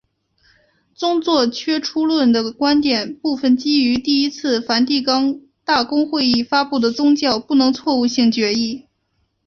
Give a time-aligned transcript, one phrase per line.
[0.95, 8.87] 宗座缺出论者的观点部分基于第一次梵蒂冈大公会议发布的教宗不能错误性决议。